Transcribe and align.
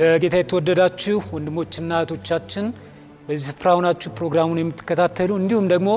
በጌታ 0.00 0.36
የተወደዳችሁ 0.40 1.16
ወንድሞችና 1.34 1.90
እህቶቻችን 1.98 2.66
በዚህ 3.26 3.44
ስፍራ 3.48 3.68
ሆናችሁ 3.78 4.10
ፕሮግራሙን 4.18 4.58
የምትከታተሉ 4.60 5.30
እንዲሁም 5.40 5.66
ደግሞ 5.72 5.90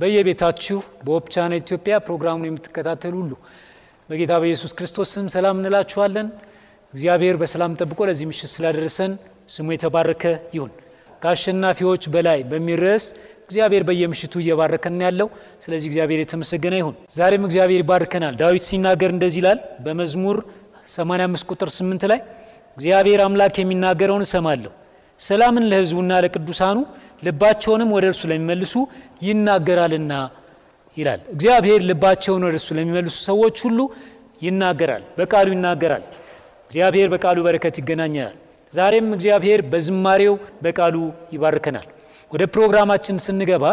በየቤታችሁ 0.00 0.76
በኦፕቻና 1.06 1.52
ኢትዮጵያ 1.60 1.94
ፕሮግራሙን 2.06 2.46
የምትከታተሉ 2.48 3.14
ሁሉ 3.22 3.32
በጌታ 4.08 4.32
በኢየሱስ 4.42 4.72
ክርስቶስ 4.78 5.08
ስም 5.14 5.26
ሰላም 5.34 5.56
እንላችኋለን። 5.60 6.28
እግዚአብሔር 6.94 7.36
በሰላም 7.40 7.72
ጠብቆ 7.80 8.00
ለዚህ 8.10 8.26
ምሽት 8.30 8.50
ስላደረሰን 8.54 9.12
ስሙ 9.54 9.68
የተባረከ 9.74 10.22
ይሁን። 10.56 10.72
ከአሸናፊዎች 11.22 12.04
በላይ 12.14 12.40
በሚል 12.50 12.80
ርዕስ 12.84 13.06
እግዚአብሔር 13.46 13.84
በየምሽቱ 13.88 14.34
እየባረከን 14.42 15.02
ያለው፣ 15.06 15.28
ስለዚህ 15.64 15.86
እግዚአብሔር 15.90 16.20
የተመሰገነ 16.22 16.74
ይሁን። 16.80 16.96
ዛሬም 17.16 17.46
እግዚአብሔር 17.48 17.82
ይባርከናል። 17.84 18.34
ዳዊት 18.42 18.64
ሲናገር 18.68 19.12
እንደዚህ 19.16 19.40
ይላል 19.42 19.60
በመዝሙር 19.86 20.38
85 20.92 21.48
ቁጥር 21.52 21.70
8 21.74 22.06
ላይ 22.12 22.20
እግዚአብሔር 22.78 23.20
አምላክ 23.24 23.54
የሚናገረውን 23.58 24.24
እሰማለሁ፣ 24.26 24.72
ሰላምን 25.20 25.64
ለሕዝቡና 25.70 26.12
ለቅዱሳኑ 26.24 26.76
ልባቸውንም 27.22 27.90
ወደ 27.96 28.04
እርሱ 28.10 28.22
ለሚመልሱ 28.30 28.74
ይናገራልና 29.28 30.12
ይላል። 30.96 31.20
እግዚአብሔር 31.34 31.80
ልባቸውን 31.88 32.42
ወደ 32.46 32.54
እርሱ 32.58 32.68
ለሚመልሱ 32.78 33.16
ሰዎች 33.28 33.56
ሁሉ 33.66 33.78
ይናገራል፣ 34.42 35.02
በቃሉ 35.18 35.48
ይናገራል። 35.56 36.04
እግዚአብሔር 36.70 37.08
በቃሉ 37.14 37.38
በረከት 37.46 37.74
ይገናኘናል። 37.80 38.36
ዛሬም 38.72 39.06
እግዚአብሔር 39.16 39.60
በዝማሬው 39.72 40.34
በቃሉ 40.64 40.96
ይባርከናል። 41.34 41.86
ወደ 42.30 42.42
ፕሮግራማችን 42.54 43.18
ስንገባ 43.26 43.64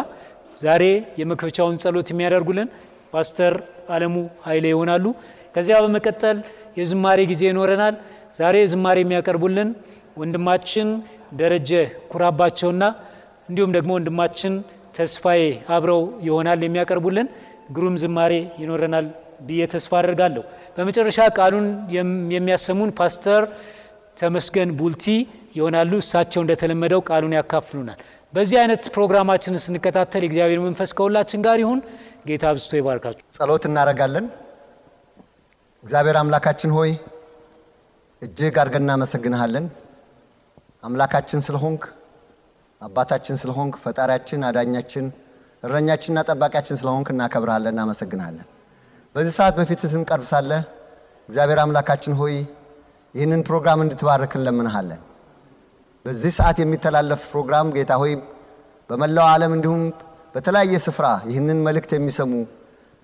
ዛሬ 0.59 0.83
የመክፈቻውን 1.21 1.77
ጸሎት 1.83 2.09
የሚያደርጉልን 2.11 2.67
ፓስተር 3.13 3.53
አለሙ 3.89 4.15
ኃይሌ 4.47 4.65
ይሆናሉ። 4.73 5.05
ከዚያ 5.55 5.75
በመቀጠል 5.83 6.37
የዝማሬ 6.77 7.19
ጊዜ 7.31 7.41
ይኖረናል። 7.51 7.95
ዛሬ 8.35 8.55
ዝማሬ 8.71 8.97
የሚያቀርቡልን 9.03 9.69
ወንድማችን 10.17 10.87
ደረጀ 11.39 11.71
ኩራባቸውና 12.11 12.83
እንዲሁም 13.49 13.71
ደግሞ 13.75 13.91
ወንድማችን 13.97 14.53
ተስፋዬ 14.97 15.41
አብረው 15.75 16.01
ይሆናል 16.27 16.59
የሚያቀርቡልን። 16.65 17.27
ግሩም 17.75 17.95
ዝማሬ 18.01 18.33
ይኖረናል 18.61 19.05
ብዬ 19.47 19.61
ተስፋ 19.73 19.91
አደርጋለሁ። 19.99 20.43
በመጨረሻ 20.75 21.19
ቃሉን 21.37 21.65
የሚያሰሙን 22.35 22.91
ፓስተር 22.99 23.43
ተመስገን 24.17 24.69
ቡልቲ 24.79 25.05
ይሆናሉ። 25.55 25.91
እሳቸው 26.03 26.41
እንደተለመደው 26.43 27.01
ቃሉን 27.09 27.33
ያካፍሉናል። 27.37 27.99
በዚህ 28.33 28.57
አይነት 28.61 28.83
ፕሮግራማችንን 28.95 29.61
ስንከታተል 29.65 30.23
የእግዚአብሔር 30.25 30.61
መንፈስ 30.65 30.91
ከሁላችን 30.97 31.43
ጋር 31.45 31.57
ይሁን። 31.63 31.79
ጌታ 32.29 32.45
አብዝቶ 32.51 32.71
ይባርካችሁ። 32.79 33.25
ጸሎት 33.37 33.65
እናደርጋለን። 33.69 34.25
እግዚአብሔር 35.83 36.17
አምላካችን 36.21 36.71
ሆይ 36.77 36.91
እጅግ 38.21 38.55
አድርገን 38.61 38.83
እናመሰግንሃለን። 38.85 39.65
አምላካችን 40.83 41.39
ስለሆንክ፣ 41.47 41.83
አባታችን 42.81 43.35
ስለሆንክ፣ 43.41 43.73
ፈጣሪያችን፣ 43.83 44.41
አዳኛችን፣ 44.49 45.05
እረኛችንና 45.63 46.19
ጠባቂያችን 46.29 46.77
ስለሆንክ 46.81 47.07
እናከብርሃለን፣ 47.13 47.73
እናመሰግንሃለን። 47.75 48.47
በዚህ 49.15 49.33
ሰዓት 49.37 49.55
በፊት 49.59 49.81
ስንቀርብ 49.93 50.25
ሳለ 50.31 50.51
እግዚአብሔር 51.29 51.59
አምላካችን 51.63 52.13
ሆይ 52.19 52.35
ይህንን 53.15 53.41
ፕሮግራም 53.47 53.79
እንድትባርክ 53.83 54.31
እንለምንሃለን። 54.39 55.01
በዚህ 56.05 56.31
ሰዓት 56.37 56.57
የሚተላለፍ 56.61 57.21
ፕሮግራም 57.31 57.67
ጌታ 57.77 57.93
ሆይ 58.01 58.13
በመላው 58.89 59.27
ዓለም 59.33 59.53
እንዲሁም 59.57 59.83
በተለያየ 60.35 60.77
ስፍራ 60.85 61.07
ይህንን 61.29 61.59
መልእክት 61.67 61.91
የሚሰሙ 61.95 62.31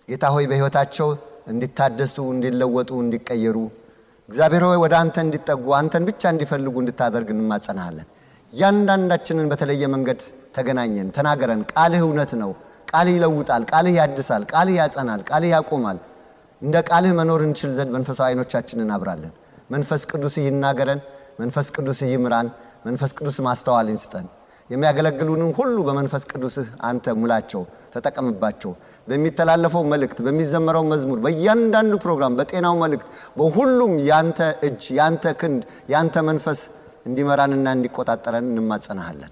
ጌታ 0.07 0.25
ሆይ 0.35 0.45
በሕይወታቸው 0.51 1.09
እንዲታደሱ፣ 1.51 2.15
እንዲለወጡ፣ 2.33 2.89
እንዲቀየሩ 3.03 3.57
እግዚአብሔር 4.31 4.63
ሆይ 4.65 4.77
ወደ 4.81 4.93
አንተ 4.99 5.15
እንዲጠጉ 5.25 5.65
አንተን 5.77 6.03
ብቻ 6.09 6.21
እንዲፈልጉ 6.33 6.75
እንድታደርግ 6.81 7.29
እንማጸናሃለን። 7.33 8.07
እያንዳንዳችንን 8.53 9.47
በተለየ 9.51 9.83
መንገድ 9.93 10.19
ተገናኘን፣ 10.55 11.07
ተናገረን። 11.17 11.61
ቃልህ 11.73 12.01
እውነት 12.05 12.31
ነው። 12.41 12.51
ቃልህ 12.91 13.13
ይለውጣል፣ 13.17 13.63
ቃልህ 13.71 13.93
ያድሳል፣ 13.99 14.43
ቃልህ 14.53 14.75
ያጸናል፣ 14.79 15.21
ቃልህ 15.29 15.51
ያቆማል። 15.55 15.97
እንደ 16.61 16.75
ቃልህ 16.89 17.13
መኖር 17.19 17.41
እንችል 17.47 17.71
ዘንድ 17.77 17.91
መንፈሳዊ 17.95 18.27
አይኖቻችንን 18.29 18.91
አብራለን። 18.95 19.33
መንፈስ 19.69 20.01
ቅዱስ 20.11 20.35
ይናገረን፣ 20.41 21.01
መንፈስ 21.39 21.67
ቅዱስ 21.75 21.99
ይምራን፣ 22.11 22.47
መንፈስ 22.85 23.11
ቅዱስ 23.17 23.37
ማስተዋልን 23.47 23.99
ስጠን። 24.03 24.27
የሚያገለግሉንን 24.69 25.51
ሁሉ 25.57 25.77
በመንፈስ 25.87 26.23
ቅዱስህ 26.31 26.67
አንተ 26.89 27.15
ሙላቸው፣ 27.21 27.61
ተጠቀምባቸው። 27.93 28.71
በሚተላለፈው 29.07 29.83
መልእክት፣ 29.91 30.17
በሚዘመረው 30.25 30.83
መዝሙር፣ 30.91 31.19
በእያንዳንዱ 31.25 31.93
ፕሮግራም፣ 32.03 32.33
በጤናው 32.39 32.75
መልእክት፣ 32.83 33.07
በሁሉም 33.37 33.93
ያንተ 34.09 34.39
እጅ፣ 34.67 34.83
ያንተ 34.99 35.33
ክንድ፣ 35.41 35.61
ያንተ 35.93 36.15
መንፈስ 36.29 36.59
እንዲመራንና 37.07 37.67
እንዲቆጣጠረን 37.77 38.47
እንማጸናሃለን። 38.53 39.31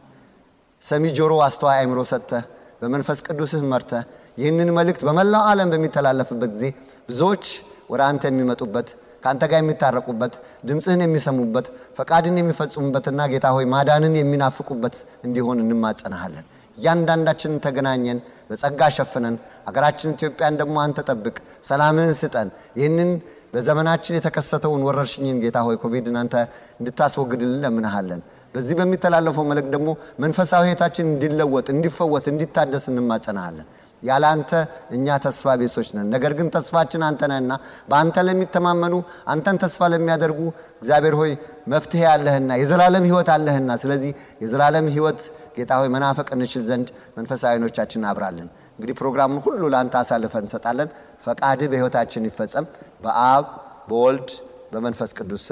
ሰሚ 0.84 1.04
ጆሮ፣ 1.18 1.34
አስተዋይ 1.48 1.78
አእምሮ 1.82 2.00
ሰጥተህ 2.12 2.44
በመንፈስ 2.82 3.20
ቅዱስህ 3.26 3.64
መርተህ 3.72 4.04
ይህንን 4.38 4.70
መልእክት 4.78 5.02
በመላው 5.08 5.44
ዓለም 5.50 5.70
በሚተላለፍበት 5.74 6.52
ጊዜ 6.56 6.66
ብዙዎች 7.10 7.46
ወደ 7.90 8.02
አንተ 8.10 8.24
የሚመጡበት 8.30 8.90
ከአንተ 9.24 9.44
ጋር 9.52 9.60
የሚታረቁበት 9.62 10.34
ድምፅህን 10.68 11.02
የሚሰሙበት 11.06 11.66
ፈቃድን 11.98 12.38
የሚፈጽሙበትና 12.40 13.22
ጌታ 13.32 13.48
ሆይ 13.56 13.66
ማዳንን 13.74 14.14
የሚናፍቁበት 14.20 14.96
እንዲሆን 15.28 15.58
እንማጸናሃለን። 15.64 16.46
እያንዳንዳችንን 16.80 17.60
ተገናኘን፣ 17.66 18.20
በጸጋ 18.50 18.82
ሸፍነን፣ 18.96 19.36
አገራችን 19.70 20.14
ኢትዮጵያን 20.16 20.58
ደግሞ 20.62 20.76
አንተ 20.86 21.00
ጠብቅ፣ 21.10 21.36
ሰላምህን 21.70 22.14
ስጠን። 22.20 22.50
ይህንን 22.80 23.10
በዘመናችን 23.54 24.18
የተከሰተውን 24.18 24.82
ወረርሽኝን 24.88 25.38
ጌታ 25.44 25.58
ሆይ 25.68 25.78
ኮቪድን 25.84 26.18
አንተ 26.22 26.36
እንድታስወግድልን 26.80 27.62
ለምንሃለን። 27.64 28.22
በዚህ 28.56 28.76
በሚተላለፈው 28.80 29.44
መልእክት 29.50 29.72
ደግሞ 29.76 29.90
መንፈሳዊ 30.24 30.64
ሕይወታችን 30.68 31.06
እንዲለወጥ፣ 31.12 31.68
እንዲፈወስ፣ 31.74 32.26
እንዲታደስ 32.32 32.86
እንማጸናሃለን። 32.92 33.68
ያለ 34.04 34.24
አንተ 34.34 34.52
እኛ 34.96 35.18
ተስፋ 35.24 35.56
ቤሶች 35.62 35.90
ነን። 35.96 36.08
ነገር 36.14 36.34
ግን 36.38 36.48
ተስፋችን 36.56 37.02
አንተ 37.08 37.22
ነህና 37.32 37.54
በአንተ 37.90 38.24
ለሚተማመኑ 38.28 38.96
አንተን 39.34 39.58
ተስፋ 39.64 39.90
ለሚያደርጉ 39.94 40.40
እግዚአብሔር 40.82 41.16
ሆይ 41.22 41.32
መፍትሄ 41.74 42.04
አለህና 42.14 42.52
የዘላለም 42.62 43.06
ሕይወት 43.10 43.32
አለህና፣ 43.36 43.70
ስለዚህ 43.84 44.12
የዘላለም 44.44 44.88
ሕይወት 44.96 45.22
ጌታ 45.58 45.72
ሆይ 45.82 45.90
መናፈቅ 45.96 46.28
እንችል 46.36 46.64
ዘንድ 46.70 46.90
መንፈሳዊ 47.18 47.52
ዓይኖቻችን 47.54 48.08
አብራለን። 48.12 48.50
እንግዲህ 48.74 48.96
ፕሮግራሙን 49.00 49.42
ሁሉ 49.46 49.62
ለአንተ 49.74 49.96
አሳልፈን 50.02 50.46
እንሰጣለን። 50.46 50.92
ፈቃድህ 51.26 51.70
በሕይወታችን 51.72 52.30
ይፈጸም። 52.30 52.68
በአብ 53.04 53.46
በወልድ 53.90 54.30
በመንፈስ 54.74 55.12
ቅዱስ 55.20 55.48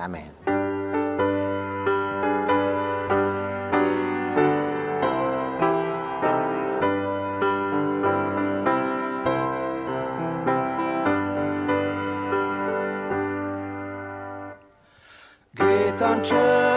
አሜን። 0.00 0.67
ጌታን 15.98 16.18
ቸር 16.28 16.67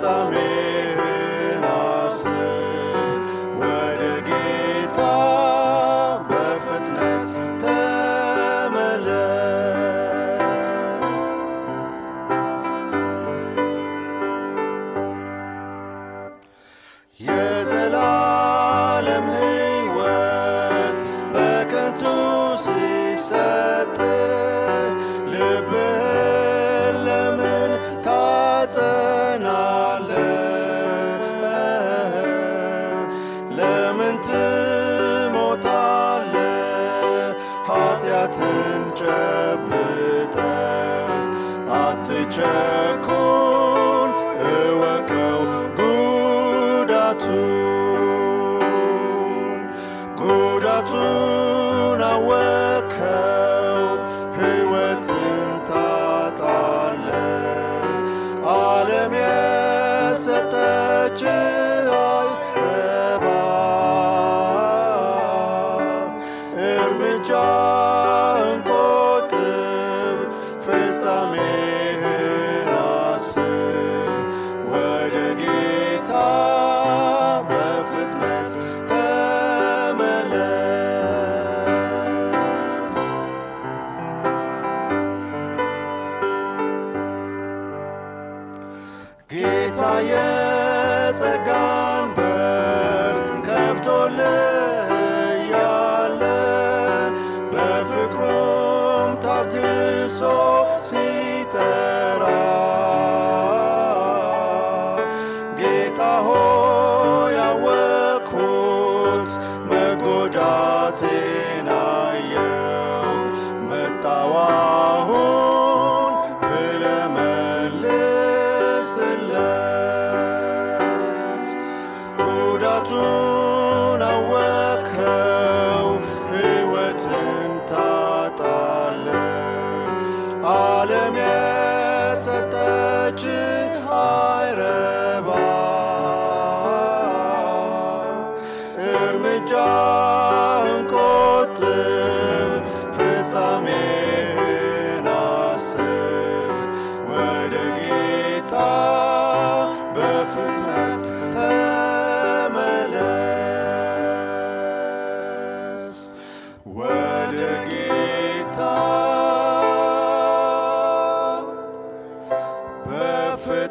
싸매 0.00 0.37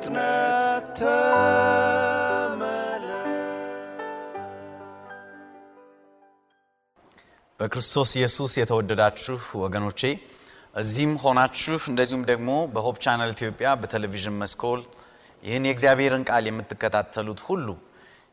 በፍጥነት 0.07 0.99
ተመለስ 0.99 2.53
በክርስቶስ 7.59 8.11
ኢየሱስ 8.19 8.51
የተወደዳችሁ 8.59 9.35
ወገኖቼ 9.63 10.01
እዚህም 10.75 11.13
ሆናችሁ 11.23 11.79
እንደዚሁም 11.91 12.23
ደግሞ 12.31 12.49
በሆፕ 12.73 12.97
ቻናል 13.05 13.33
ኢትዮጵያ 13.35 13.67
በቴሌቪዥን 13.81 14.39
መስኮል 14.41 14.81
ይህን 15.43 15.67
የእግዚአብሔርን 15.69 16.23
ቃል 16.29 16.43
የምትከታተሉት 16.49 17.43
ሁሉ 17.47 17.67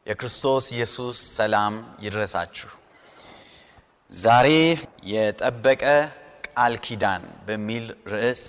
የክርስቶስ 0.07 0.64
ኢየሱስ 0.76 1.16
ሰላም 1.37 1.75
ይድረሳችሁ። 2.04 2.71
ዛሬ 4.12 4.49
የጠበቀ 5.12 5.83
ቃል 6.49 6.75
ኪዳን 6.87 7.23
በሚል 7.47 7.85
ርዕስ 8.14 8.43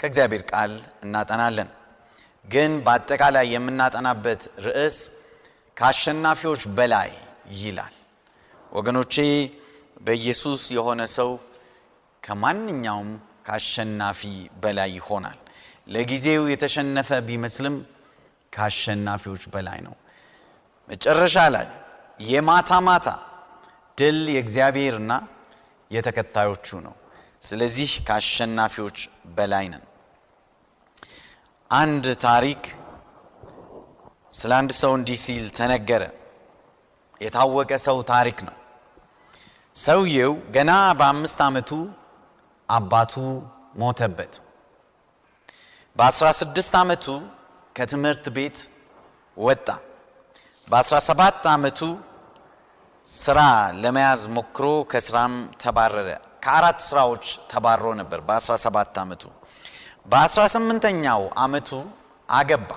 ከእግዚአብሔር 0.00 0.44
ቃል 0.52 0.72
እናጠናለን። 1.04 1.68
ግን 2.46 2.72
በአጠቃላይ 2.84 3.46
የምናጠናበት 3.54 4.42
ርዕስ 4.66 4.96
ከአሸናፊዎች 5.76 6.62
በላይ 6.76 7.10
ይላል። 7.56 7.94
ወገኖቼ 8.72 9.14
በኢየሱስ 10.00 10.62
የሆነ 10.76 11.02
ሰው 11.16 11.30
ከማንኛውም 12.22 13.10
ከአሸናፊ 13.46 14.20
በላይ 14.62 14.90
ይሆናል። 14.98 15.38
ለጊዜው 15.88 16.44
የተሸነፈ 16.52 17.10
ቢመስልም 17.26 17.76
ከአሸናፊዎች 18.52 19.42
በላይ 19.54 19.78
ነው። 19.86 19.94
መጨረሻ 20.88 21.36
ላይ 21.54 21.66
የማታ 22.24 22.70
ማታ 22.86 23.08
ድል 23.98 24.20
የእግዚአብሔርና 24.34 25.12
የተከታዮቹ 25.90 26.66
ነው። 26.86 26.94
ስለዚህ 27.42 27.90
ከአሸናፊዎች 28.08 28.98
በላይ 29.36 29.66
ነን። 29.72 29.84
አንድ 31.70 32.06
ታሪክ 32.20 32.62
ስለ 34.32 34.52
አንድ 34.58 34.70
ሰው 34.80 34.92
እንዲህ 34.98 35.18
ሲል 35.24 35.46
ተነገረ። 35.56 36.02
የታወቀ 37.20 37.70
ሰው 37.86 37.98
ታሪክ 38.10 38.38
ነው። 38.48 38.56
ሰውየው 39.74 40.32
ገና 40.54 40.70
በአምስት 40.98 41.40
ዓመቱ 41.46 41.70
አባቱ 42.68 43.14
ሞተበት። 43.76 44.34
በ16 45.96 46.76
ዓመቱ 46.80 47.06
ከትምህርት 47.76 48.26
ቤት 48.36 48.58
ወጣ። 49.36 49.68
በ17 50.68 51.48
ዓመቱ 51.54 51.80
ስራ 53.06 53.40
ለመያዝ 53.82 54.22
ሞክሮ 54.36 54.66
ከስራም 54.90 55.34
ተባረረ። 55.62 56.08
ከአራት 56.44 56.78
ስራዎች 56.88 57.24
ተባሮ 57.50 57.84
ነበር 58.00 58.20
በ17 58.28 58.98
ዓመቱ። 59.02 59.22
በ18ኛው 60.06 61.22
ዓመቱ 61.36 61.70
አገባ። 62.28 62.70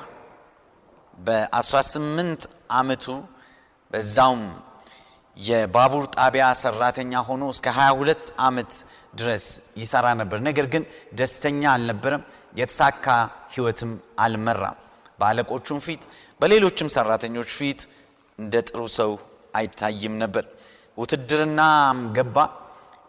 በ18 1.18 2.48
ዓመቱ 2.72 3.06
በዛውም 3.94 4.44
የባቡር 5.38 6.06
ጣቢያ 6.16 6.46
ሰራተኛ 6.62 7.22
ሆኖ 7.28 7.44
እስከ 7.54 7.68
22 7.78 8.32
ዓመት 8.40 8.72
ድረስ 9.16 9.46
ይሰራ 9.78 10.08
ነበር። 10.22 10.40
ነገር 10.48 10.66
ግን 10.74 10.84
ደስተኛ 11.14 11.62
አልነበረም። 11.74 12.24
የተሳካ 12.56 13.06
ህይወትም 13.54 13.92
አልመራም። 14.20 14.78
በአለቆቹም 15.20 15.80
ፊት 15.86 16.04
በሌሎችም 16.42 16.90
ሰራተኞች 16.96 17.50
ፊት 17.58 17.82
እንደ 18.40 18.56
ጥሩ 18.70 18.82
ሰው 18.98 19.12
አይታይም 19.56 20.16
ነበር። 20.24 20.46
ውትድርናም 20.98 22.00
ገባ፣ 22.18 22.38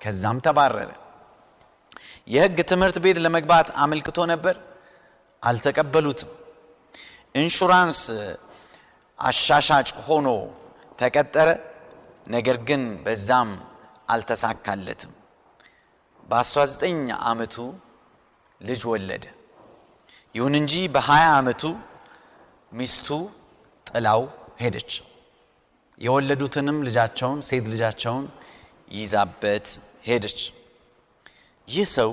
ከዛም 0.01 0.39
ተባረረ። 0.47 0.91
የህግ 2.29 2.59
ትምህርት 2.71 2.97
ቤት 3.05 3.19
ለመግባት 3.25 3.69
አመልክቶ 3.83 4.19
ነበር፣ 4.33 4.57
አልተቀበሉትም። 5.43 6.31
ኢንሹራንስ 7.35 8.01
አሻሻጭ 9.19 9.89
ሆኖ 10.07 10.29
ተቀጠረ፣ 10.99 11.49
ነገር 12.27 12.57
ግን 12.69 12.83
በዛም 13.05 13.51
አልተሳካለትም። 14.09 15.13
በ19 16.29 16.99
ዓመቱ 17.29 17.55
ልጅ 18.61 18.83
ወለደ። 18.91 19.25
ይሁን 20.35 20.55
እንጂ 20.61 20.75
በ20 20.95 21.29
ዓመቱ 21.37 21.63
ሚስቱ 22.73 23.09
ጥላው 23.87 24.23
ሄደች። 24.63 24.91
የወለዱትንም 25.99 26.79
ልጃቸውን 26.87 27.41
ሴት 27.49 27.65
ልጃቸውን 27.73 28.25
ይዛበት 28.93 29.67
ሄደች። 30.05 30.39
ይህ 31.71 31.87
ሰው 31.97 32.11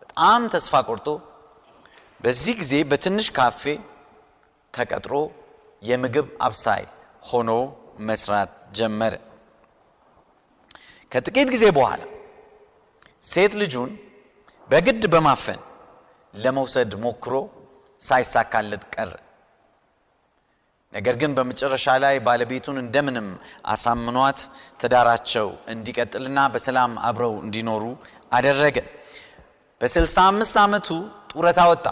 በጣም 0.00 0.42
ተስፋ 0.52 0.74
ቆርጦ 0.88 1.08
በዚህ 2.20 2.54
ጊዜ 2.60 2.72
በትንሽ 2.90 3.26
ካፌ 3.36 3.62
ተቀጥሮ 4.74 5.14
የምግብ 5.82 6.28
አብሳይ 6.46 6.82
ሆኖ 7.28 7.50
መስራት 8.08 8.50
ጀመረ። 8.78 9.14
ከጥቂት 11.12 11.48
ጊዜ 11.54 11.64
በኋላ 11.76 12.02
ሴት 13.24 13.52
ልጁን 13.60 13.90
በግድ 14.70 15.04
በማፈን 15.12 15.60
ለመውሰድ 16.34 16.92
ሞክሮ 17.04 17.34
ሳይሳካለት 18.00 18.82
ቀረ። 18.94 19.12
ነገር 20.92 21.14
ግን 21.20 21.30
በመጨረሻ 21.36 21.94
ላይ 22.04 22.16
ባለቤቱን 22.26 22.76
እንደምንም 22.82 23.28
አሳምኗት 23.72 24.38
ትዳራቸው 24.80 25.48
እንዲቀጥልና 25.72 26.38
በሰላም 26.54 26.92
አብረው 27.08 27.34
እንዲኖሩ 27.44 27.82
አደረገ። 28.32 28.76
በ65 29.80 30.58
ዓመቱ 30.62 30.88
ጡረታ 31.32 31.60
ወጣ። 31.70 31.86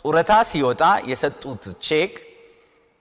ጡረታ 0.00 0.32
ሲወጣ 0.50 0.82
የሰጡት 1.10 1.64
ቼክ 1.86 2.14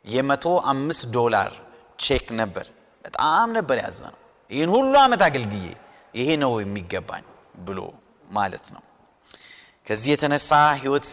የመቶ 0.06 0.46
አምስት 0.72 1.04
ዶላር 1.16 1.52
ቼክ 2.00 2.28
ነበር። 2.40 2.66
በጣም 3.06 3.48
ነበር 3.58 3.78
ያዘነው። 3.84 4.18
ይህን 4.52 4.70
ሁሉ 4.76 4.94
ዓመት 5.04 5.22
አገልግዬ 5.28 5.66
ይሄ 6.14 6.30
ነው 6.44 6.54
የሚገባኝ 6.62 7.26
ብሎ 7.60 7.80
ማለት 8.32 8.66
ነው። 8.76 8.84
ከዚህ 9.88 10.10
የተነሳ 10.14 10.50
ህይወት 10.82 11.06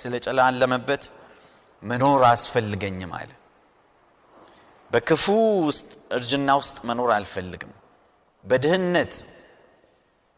ስለጨላለመበት 0.00 1.04
መኖር 1.82 2.22
አያስፈልገኝም 2.28 3.12
አለ። 3.18 3.30
በክፉ 4.90 5.24
ውስጥ 5.68 5.88
እርጅና 6.16 6.50
ውስጥ 6.60 6.76
መኖር 6.88 7.10
አልፈልግም፣ 7.16 7.72
በድህነት 8.44 9.14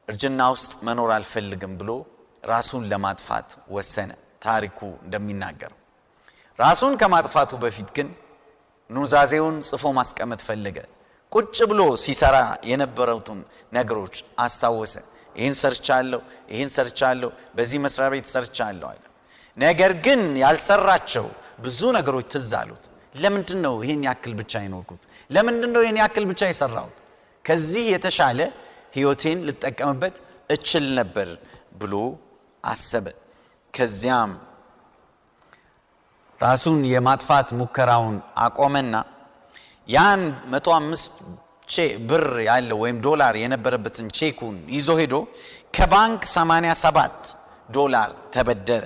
እርጅና 0.08 0.42
ውስጥ 0.54 0.72
መኖር 0.86 1.10
አልፈልግም 1.14 1.72
ብሎ 1.80 1.90
ራሱን 2.44 2.82
ለማጥፋት 2.90 3.48
ወሰነ። 3.70 4.10
ታሪኩ 4.44 4.78
እንደሚናገረው 5.04 5.78
ራሱን 6.58 6.92
ከማጥፋቱ 7.00 7.52
በፊት 7.62 7.88
ግን 7.96 8.08
ኑዛዜውን 8.90 9.56
ጽፎ 9.68 9.84
ማስቀመጥ 9.96 10.40
ፈለገ። 10.48 10.78
ቁጭ 11.32 11.56
ብሎ 11.70 11.80
ሲሰራ 12.02 12.36
የነበሩትን 12.70 13.40
ነገሮች 13.72 14.14
አስታወሰ። 14.38 14.94
ይህን 15.34 15.54
ሰርቻለሁ፣ 15.60 16.20
ይህን 16.52 16.70
ሰርቻለሁ፣ 16.76 17.30
በዚህ 17.56 17.78
መስሪያ 17.84 18.06
ቤት 18.14 18.26
ሰርቻለሁ 18.34 18.86
አለ። 18.92 19.02
ነገር 19.56 19.92
ግን 20.06 20.20
ያልሰራቸው 20.42 21.26
ብዙ 21.58 21.80
ነገሮች 21.98 22.26
ትዝ 22.34 22.52
አሉት። 22.60 22.84
ለምንድን 23.14 23.60
ነው 23.66 23.75
ይህን 23.84 24.02
ያክል 24.08 24.32
ብቻ 24.40 24.52
የኖርኩት? 24.64 25.02
ለምንድን 25.30 25.70
ነው 25.75 25.82
ይህን 25.84 25.98
ያክል 26.02 26.25
ብቻ 26.30 26.40
የሰራሁት? 26.50 26.96
ከዚህ 27.44 27.84
የተሻለ 27.94 28.40
ህይወቴን 28.97 29.38
ልጠቀምበት 29.49 30.17
እችል 30.50 30.87
ነበር 30.99 31.29
ብሎ 31.81 31.95
አሰበ። 32.65 33.07
ከዚያም 33.75 34.33
ራሱን 36.41 36.79
የማጥፋት 36.93 37.49
ሙከራውን 37.59 38.17
አቆመና 38.45 38.95
ያን 39.88 40.23
መቶ 40.53 40.67
አምስት 40.79 41.12
ብር 42.09 42.25
ያለው 42.49 42.79
ወይም 42.83 42.99
ዶላር 43.07 43.35
የነበረበትን 43.43 44.09
ቼኩን 44.19 44.57
ይዞ 44.75 44.88
ሄዶ 45.00 45.15
ከባንክ 45.76 46.23
87 46.33 47.31
ዶላር 47.69 48.11
ተበደረ። 48.35 48.83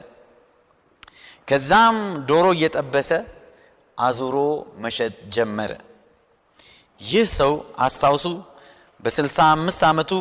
ከዛም 1.49 1.97
ዶሮ 2.29 2.47
እየጠበሰ 2.57 3.11
አዙሮ 3.99 4.37
መሸጥ 4.85 5.14
ጀመረ። 5.35 5.73
ይህ 7.00 7.26
ሰው 7.38 7.52
አስታውሱ 7.79 8.26
በ65 9.02 9.83
ዓመቱ 9.88 10.12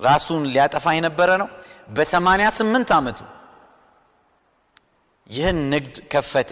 ራሱን 0.00 0.42
ሊያጠፋ 0.52 0.86
የነበረ 0.96 1.30
ነው። 1.42 1.48
በ88 1.96 2.92
ዓመቱ 2.98 3.18
ይህን 5.30 5.58
ንግድ 5.72 5.96
ከፈተ። 6.12 6.50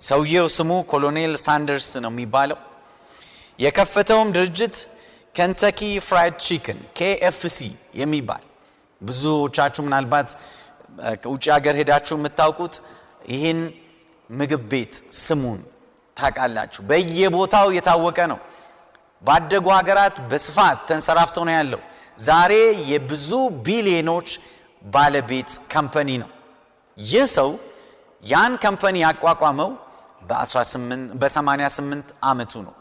ሰውየው 0.00 0.46
ስሙ 0.56 0.70
ኮሎኔል 0.90 1.32
ሳንደርስ 1.44 1.90
ነው 2.04 2.10
የሚባለው። 2.12 2.58
የከፈተውም 3.58 4.28
ድርጅት 4.36 4.76
Kentucky 5.34 5.80
Fried 6.06 6.36
Chicken 6.46 6.78
KFC 6.98 7.58
የሚባል 8.00 8.44
ብዙዎቻችሁ 9.00 9.82
ምናልባት 9.86 10.28
ውጭ 11.32 11.44
ሀገር 11.54 11.74
ሄዳችሁ 11.80 12.14
የምታውቁት 12.18 12.74
ይህን 13.30 13.60
ምግብ 14.30 14.62
ቤት 14.72 14.94
ስሙን 15.20 15.60
ታውቃላችሁ። 16.16 16.80
በየቦታው 16.88 17.68
የታወቀ 17.76 18.18
ነው። 18.32 18.38
ባደጉ 19.22 19.66
ሀገራት 19.76 20.16
በስፋት 20.30 20.78
ተንሰራፍቶ 20.88 21.36
ነው 21.48 21.54
ያለው። 21.58 21.80
ዛሬ 22.18 22.52
የብዙ 22.90 23.30
ቢሊዮኖች 23.66 24.28
ባለቤት 24.84 25.50
company 25.72 26.10
ነው። 26.22 26.30
ይህ 26.98 27.24
ሰው 27.36 27.50
ያን 28.22 28.52
company 28.64 28.96
ያቋቋመው 29.06 29.70
በ88 31.20 31.92
ዓመቱ 32.30 32.52
ነው። 32.66 32.74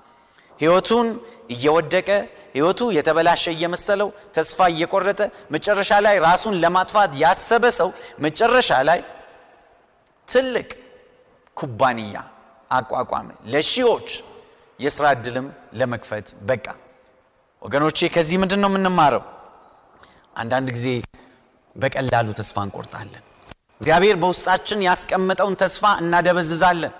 ህይወቱን 0.60 1.08
እየወደቀ 1.56 2.10
ህይወቱ 2.56 2.82
የተበላሸ 2.96 3.44
እየመሰለው 3.56 4.08
ተስፋ 4.36 4.68
እየቆረጠ 4.74 5.20
መጨረሻ 5.56 5.92
ላይ 6.06 6.16
ራሱን 6.28 6.56
ለማጥፋት 6.64 7.12
ያሰበ 7.24 7.66
ሰው 7.80 7.90
መጨረሻ 8.26 8.80
ላይ 8.90 9.00
ትልቅ 10.28 10.70
ኩባንያ 11.58 12.16
አቋቋመ። 12.72 13.30
ለሺዎች 13.54 14.10
የስራ 14.80 15.06
ዕድልም 15.16 15.48
ለመክፈት 15.74 16.28
በቃ። 16.50 16.66
ወገኖቼ 17.62 18.00
ከዚህ 18.14 18.38
ምንድን 18.42 18.62
ነው 18.64 18.70
የምንማረው? 18.72 19.24
አንዳንድ 20.36 20.68
ጊዜ 20.76 20.88
በቀላሉ 21.76 22.28
ተስፋ 22.40 22.58
እንቆርጣለን። 22.68 23.24
እግዚአብሔር 23.82 24.16
በውስጣችን 24.22 24.80
ያስቀመጠውን 24.88 25.56
ተስፋ 25.62 25.84
እናደበዝዛለን። 26.02 26.94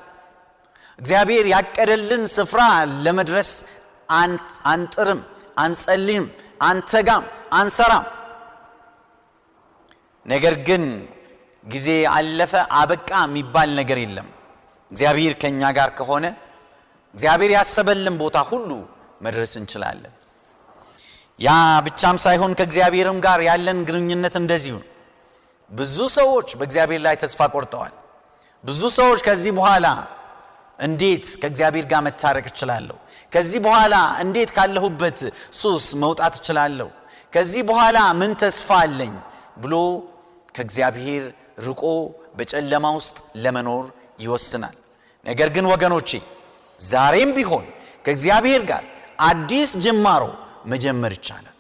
እግዚአብሔር 1.00 1.46
ያቀደልን 1.54 2.24
ስፍራ 2.36 2.62
ለመድረስ 3.06 3.52
አንጥርም፣ 4.70 5.22
አንጸልይም፣ 5.58 6.26
አንተጋም፣ 6.62 7.24
አንሰራም። 7.54 8.06
ነገር 10.26 10.56
ግን 10.68 10.84
ጊዜ 11.64 11.88
አለፈ 12.16 12.54
አበቃ 12.80 13.10
የሚባል 13.26 13.70
ነገር 13.80 13.98
የለም። 14.04 14.28
እግዚአብሔር 14.92 15.34
ከእኛ 15.42 15.62
ጋር 15.78 15.90
ከሆነ 15.98 16.26
እግዚአብሔር 17.14 17.52
ያሰበልን 17.58 18.16
ቦታ 18.22 18.38
ሁሉ 18.50 18.70
መድረስ 19.22 19.54
እንችላለን። 19.62 20.14
ያ 21.40 21.50
ብቻም 21.86 22.18
ሳይሆን 22.26 22.52
ከእግዚአብሔርም 22.60 23.18
ጋር 23.26 23.40
ያለን 23.50 23.80
ግንኙነት 23.88 24.36
እንደዚሁ 24.42 24.76
ነው። 24.82 24.88
ብዙ 25.72 25.98
ሰዎች 26.18 26.48
በእግዚአብሔር 26.60 27.02
ላይ 27.08 27.16
ተስፋ 27.24 27.40
ቆርጠዋል። 27.56 27.94
ብዙ 28.64 28.82
ሰዎች 29.00 29.20
ከዚህ 29.28 29.52
በኋላ 29.60 29.88
እንዴት 30.80 31.26
ከእግዚአብሔር 31.42 31.86
ጋር 31.92 32.02
መታረቅ 32.08 32.46
እችላለሁ? 32.52 32.98
ከዚህ 33.34 33.60
በኋላ 33.66 33.96
እንዴት 34.24 34.50
ካለሁበት 34.56 35.20
ሱስ 35.54 35.86
መውጣት 36.04 36.34
እችላለሁ? 36.40 36.88
ከዚህ 37.34 37.62
በኋላ 37.70 37.98
ምን 38.20 38.32
ተስፋ 38.42 38.70
አለኝ 38.84 39.14
ብሎ 39.58 39.74
ከእግዚአብሔር 40.56 41.24
ርቆ 41.68 41.84
በጨለማ 42.38 42.86
ውስጥ 42.98 43.18
ለመኖር 43.36 43.86
ይወስናል። 44.20 44.76
ነገር 45.26 45.50
ግን 45.56 45.66
ወገኖቼ 45.74 46.10
ዛሬም 46.80 47.32
ቢሆን 47.38 47.66
ከእግዚአብሔር 48.06 48.62
ጋር 48.70 48.84
አዲስ 49.22 49.70
ጅማሮ 49.84 50.24
መጀመር 50.66 51.12
ይቻላል። 51.12 51.56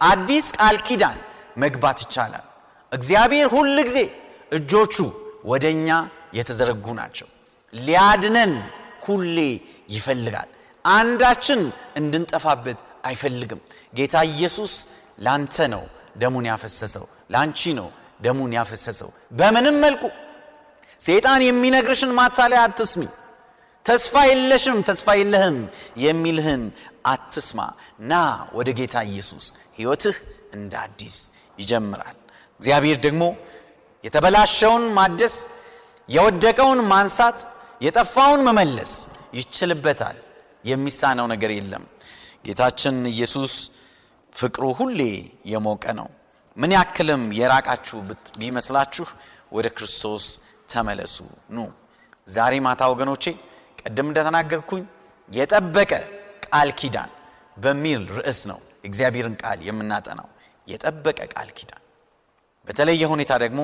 አዲስ 0.00 0.46
ቃል 0.58 0.76
ኪዳን 0.88 1.18
መግባት 1.56 1.98
ይቻላል። 2.04 2.44
እግዚአብሔር 2.92 3.48
ሁል 3.54 3.76
ጊዜ 3.88 3.98
እጆቹ 4.52 4.94
ወደ 5.44 5.64
እኛ 5.76 5.88
የተዘረጉ 6.38 6.86
ናቸው። 7.00 7.28
ሊያድነን 7.72 8.52
ሁሌ 9.04 9.36
ይፈልጋል። 9.94 10.48
አንዳችን 10.84 11.60
እንድንጠፋበት 12.00 12.78
አይፈልግም። 13.04 13.60
ጌታ 13.94 14.14
ኢየሱስ 14.32 14.72
ላንተ 15.18 15.56
ነው 15.74 15.82
ደሙን 16.16 16.46
ያፈሰሰው፣ 16.50 17.04
ላንቺ 17.30 17.60
ነው 17.78 17.88
ደሙን 18.20 18.52
ያፈሰሰው። 18.58 19.10
በምንም 19.32 19.76
መልኩ 19.84 20.02
ሰይጣን 21.00 21.40
የሚነግርሽን 21.44 22.12
ማታለያ 22.18 22.60
አትስሚ። 22.66 23.02
ተስፋ 23.86 24.14
የለሽም፣ 24.30 24.78
ተስፋ 24.88 25.08
የለህም 25.18 25.56
የሚልህን 25.96 26.62
አትስማ። 27.06 27.60
ና 28.02 28.12
ወደ 28.56 28.68
ጌታ 28.78 28.96
ኢየሱስ፣ 29.10 29.46
ሕይወትህ 29.78 30.16
እንደ 30.56 30.72
አዲስ 30.84 31.16
ይጀምራል። 31.58 32.16
እግዚአብሔር 32.60 32.98
ደግሞ 33.06 33.22
የተበላሸውን 34.04 34.84
ማደስ፣ 34.96 35.34
የወደቀውን 36.08 36.80
ማንሳት፣ 36.92 37.38
የጠፋውን 37.80 38.40
መመለስ 38.48 38.92
ይችልበታል። 39.38 40.18
የሚሳነው 40.64 41.26
ነገር 41.32 41.50
የለም። 41.56 41.84
ጌታችን 42.46 42.96
ኢየሱስ 43.12 43.52
ፍቅሩ 44.32 44.64
ሁሌ 44.78 45.00
የሞቀ 45.46 45.84
ነው። 45.98 46.08
ምን 46.56 46.72
ያክልም 46.76 47.22
የራቃችሁ 47.38 47.98
ቢመስላችሁ 48.40 49.06
ወደ 49.52 49.66
ክርስቶስ 49.76 50.24
ተመለሱ 50.72 51.16
ኑ። 51.50 51.58
ዛሬ 52.28 52.54
ማታ 52.60 52.82
ወገኖቼ 52.92 53.24
ቀደም 53.80 54.08
እንደተናገርኩኝ 54.10 54.82
የጠበቀ 55.28 55.92
ቃል 56.46 56.70
ኪዳን 56.80 57.10
በሚል 57.56 58.00
ርዕስ 58.16 58.40
ነው 58.50 58.58
የእግዚአብሔርን 58.82 59.34
ቃል 59.42 59.58
የምናጠናው። 59.68 60.28
የጠበቀ 60.68 61.20
ቃል 61.34 61.48
ኪዳን 61.58 61.82
በተለየ 62.68 63.02
ሁኔታ 63.12 63.32
ደግሞ 63.44 63.60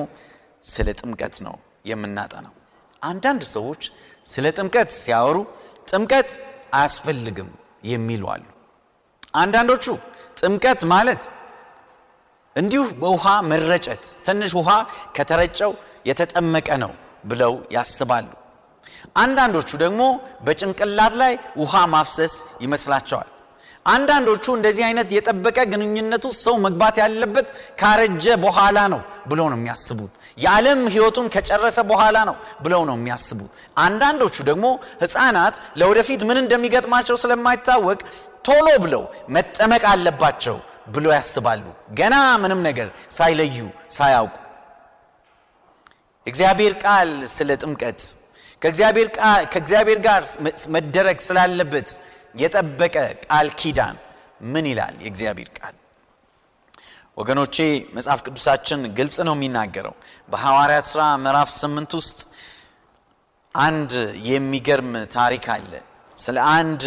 ስለ 0.63 0.87
ጥምቀት 0.99 1.35
ነው 1.45 1.55
የምናጠናው። 1.89 2.53
አንዳንድ 3.01 3.41
ሰዎች 3.55 3.83
ስለ 4.25 4.45
ጥምቀት 4.57 4.89
ሲያወሩ 4.97 5.37
ጥምቀት 5.87 6.29
አያስፈልግም 6.77 7.49
የሚሉ 7.91 8.23
አሉ። 8.33 8.45
አንዳንዶቹ 9.41 9.85
ጥምቀት 10.41 10.81
ማለት 10.93 11.23
እንዲሁ 12.55 12.83
በውሃ 13.01 13.25
መረጨት 13.51 14.03
ትንሽ 14.25 14.51
ውሃ 14.59 14.69
ከተረጨው 15.17 15.71
የተጠመቀ 16.09 16.69
ነው 16.83 16.91
ብለው 17.23 17.53
ያስባሉ። 17.71 18.27
አንዳንዶቹ 19.21 19.69
ደግሞ 19.83 20.01
በጭንቅላት 20.45 21.15
ላይ 21.21 21.33
ውሃ 21.61 21.73
ማፍሰስ 21.93 22.35
ይመስላቸዋል። 22.63 23.27
አንዳንዶቹ 23.85 24.45
እንደዚህ 24.55 24.83
አይነት 24.87 25.09
የጠበቀ 25.15 25.57
ግንኙነቱ 25.71 26.25
ሰው 26.39 26.55
መግባት 26.63 26.95
ያለበት 27.01 27.47
ካረጀ 27.79 28.25
በኋላ 28.43 28.79
ነው 28.93 29.01
ብለው 29.29 29.47
ነው 29.51 29.57
የሚያስቡት። 29.59 30.11
የዓለም 30.37 30.79
ሕይወቱን 30.93 31.27
ከጨረሰ 31.35 31.77
በኋላ 31.91 32.17
ነው 32.29 32.35
ብለው 32.65 32.81
ነው 32.89 32.95
የሚያስቡት። 32.99 33.51
አንዳንዶቹ 33.85 34.35
ደግሞ 34.49 34.65
ሕፃናት 35.03 35.55
ለወደፊት 35.81 36.23
ምን 36.29 36.39
እንደሚገጥማቸው 36.43 37.17
ስለማይታወቅ 37.23 37.99
ቶሎ 38.45 38.67
ብለው 38.83 39.03
መጠመቅ 39.35 39.83
አለባቸው 39.93 40.57
ብለው 40.87 41.11
ያስባሉ። 41.15 41.63
ገና 41.97 42.13
ምንም 42.43 42.59
ነገር 42.67 42.89
ሳይለዩ 43.11 43.57
ሳያውቁ 43.91 44.35
እግዚአብሔር 46.27 46.73
ቃል 46.83 47.09
ስለ 47.33 47.49
ጥምቀት 47.61 47.99
ከእግዚአብሔር 48.61 49.99
ጋር 50.07 50.21
መደረግ 50.75 51.17
ስላለበት 51.27 51.89
የጠበቀ 52.35 52.95
ቃል 53.25 53.49
ኪዳን 53.59 53.95
ምን 54.53 54.65
ይላል 54.71 54.95
የእግዚአብሔር 55.03 55.49
ቃል? 55.57 55.75
ወገኖቼ 57.17 57.55
መጽሐፍ 57.95 58.19
ቅዱሳችን 58.25 58.79
ግልጽ 58.97 59.17
ነው 59.27 59.35
የሚናገረው። 59.37 59.93
በሐዋርያት 60.29 60.85
ሥራ 60.91 61.03
ምዕራፍ 61.23 61.49
ስምንት 61.55 61.91
ውስጥ 61.99 62.19
አንድ 63.55 63.91
የሚገርም 64.27 64.91
ታሪክ 65.15 65.45
አለ። 65.55 65.71
ስለ 66.17 66.37
አንድ 66.57 66.83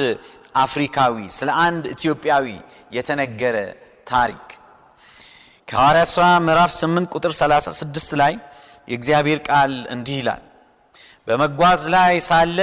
አፍሪካዊ፣ 0.56 1.16
ስለ 1.38 1.50
አንድ 1.64 1.84
ኢትዮጵያዊ 1.94 2.46
የተነገረ 2.96 3.56
ታሪክ 4.06 4.46
ከሐዋርያት 5.68 6.10
ሥራ 6.14 6.26
ምዕራፍ 6.46 6.70
8 6.76 7.10
ቁጥር 7.16 7.32
36 7.38 8.14
ላይ 8.20 8.32
የእግዚአብሔር 8.88 9.40
ቃል 9.48 9.74
እንዲህ 9.94 10.16
ይላል። 10.20 10.42
በመጓዝ 11.30 11.82
ላይ 11.94 12.14
ሳለ 12.26 12.58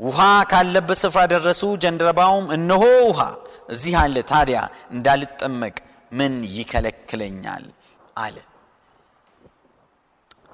ውሃ 0.00 0.18
ካለበት 0.50 0.98
ስፍራ 1.00 1.22
ደረሱ። 1.32 1.62
ጀንደረባውም 1.82 2.46
እነሆ 2.56 2.82
ውሃ 3.08 3.20
እዚህ 3.68 3.94
አለ፣ 4.02 4.16
ታዲያ 4.30 4.58
እንዳልጠመቅ 4.92 5.74
ምን 6.12 6.32
ይከለክለኛል 6.54 7.64
አለ። 8.16 8.36